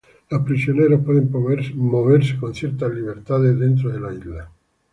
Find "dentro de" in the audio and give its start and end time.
3.59-3.99